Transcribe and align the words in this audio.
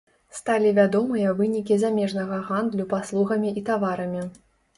Сталі 0.37 0.69
вядомыя 0.77 1.33
вынікі 1.41 1.77
замежнага 1.83 2.41
гандлю 2.49 2.87
паслугамі 2.95 3.53
і 3.63 3.65
таварамі. 3.71 4.27